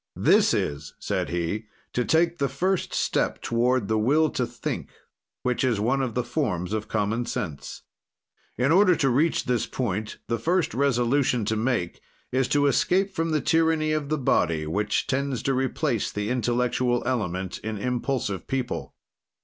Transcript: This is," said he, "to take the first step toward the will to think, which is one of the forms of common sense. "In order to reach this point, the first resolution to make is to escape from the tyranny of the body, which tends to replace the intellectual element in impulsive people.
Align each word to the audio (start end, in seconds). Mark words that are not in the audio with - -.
This 0.17 0.51
is," 0.51 0.95
said 0.97 1.29
he, 1.29 1.67
"to 1.93 2.03
take 2.03 2.39
the 2.39 2.49
first 2.49 2.91
step 2.91 3.39
toward 3.39 3.87
the 3.87 3.99
will 3.99 4.31
to 4.31 4.47
think, 4.47 4.89
which 5.43 5.63
is 5.63 5.79
one 5.79 6.01
of 6.01 6.15
the 6.15 6.23
forms 6.23 6.73
of 6.73 6.87
common 6.87 7.27
sense. 7.27 7.83
"In 8.57 8.71
order 8.71 8.95
to 8.95 9.09
reach 9.09 9.45
this 9.45 9.67
point, 9.67 10.17
the 10.27 10.39
first 10.39 10.73
resolution 10.73 11.45
to 11.45 11.55
make 11.55 12.01
is 12.31 12.47
to 12.47 12.65
escape 12.65 13.11
from 13.11 13.29
the 13.29 13.41
tyranny 13.41 13.91
of 13.91 14.09
the 14.09 14.17
body, 14.17 14.65
which 14.65 15.05
tends 15.05 15.43
to 15.43 15.53
replace 15.53 16.11
the 16.11 16.31
intellectual 16.31 17.03
element 17.05 17.59
in 17.59 17.77
impulsive 17.77 18.47
people. 18.47 18.95